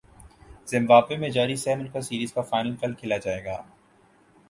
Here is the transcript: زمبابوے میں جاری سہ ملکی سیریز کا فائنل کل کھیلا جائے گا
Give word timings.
زمبابوے 0.67 1.17
میں 1.17 1.29
جاری 1.29 1.55
سہ 1.63 1.75
ملکی 1.79 2.01
سیریز 2.01 2.33
کا 2.33 2.41
فائنل 2.49 2.75
کل 2.81 2.93
کھیلا 2.93 3.17
جائے 3.17 3.43
گا 3.45 3.61